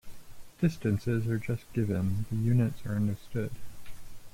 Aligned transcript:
Distances 0.59 1.27
are 1.27 1.37
just 1.37 1.71
given, 1.73 2.25
the 2.31 2.35
units 2.35 2.83
are 2.87 2.95
understood. 2.95 3.51